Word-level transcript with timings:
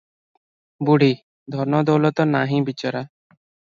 ବୁଢ଼ୀ– 0.87 1.11
ଧନ 1.57 1.81
ଦଉଲତ 1.91 2.29
ନାହିଁ 2.33 2.63
ବିଚାର 2.71 3.07